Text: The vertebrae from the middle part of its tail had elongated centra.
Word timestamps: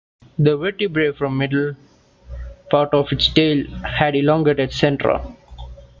The 0.39 0.57
vertebrae 0.57 1.11
from 1.11 1.33
the 1.37 1.37
middle 1.47 1.75
part 2.71 2.91
of 2.95 3.11
its 3.11 3.31
tail 3.31 3.67
had 3.83 4.15
elongated 4.15 4.71
centra. 4.71 5.35